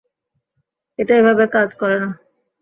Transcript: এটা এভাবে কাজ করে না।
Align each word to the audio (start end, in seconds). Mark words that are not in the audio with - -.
এটা 0.99 1.13
এভাবে 1.15 1.45
কাজ 1.55 1.69
করে 1.73 1.97
না। 2.03 2.09